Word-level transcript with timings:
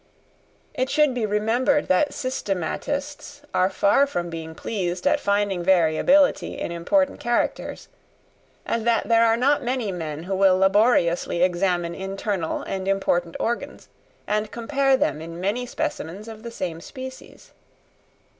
It 0.73 0.89
should 0.89 1.13
be 1.13 1.27
remembered 1.27 1.87
that 1.87 2.09
systematists 2.09 3.41
are 3.53 3.69
far 3.69 4.07
from 4.07 4.31
being 4.31 4.55
pleased 4.55 5.05
at 5.05 5.19
finding 5.19 5.61
variability 5.63 6.57
in 6.57 6.71
important 6.71 7.19
characters, 7.19 7.87
and 8.65 8.87
that 8.87 9.07
there 9.07 9.23
are 9.23 9.37
not 9.37 9.61
many 9.61 9.91
men 9.91 10.23
who 10.23 10.33
will 10.33 10.57
laboriously 10.57 11.43
examine 11.43 11.93
internal 11.93 12.63
and 12.63 12.87
important 12.87 13.35
organs, 13.39 13.89
and 14.25 14.49
compare 14.49 14.97
them 14.97 15.21
in 15.21 15.39
many 15.39 15.67
specimens 15.67 16.27
of 16.27 16.41
the 16.41 16.49
same 16.49 16.81
species. 16.81 17.51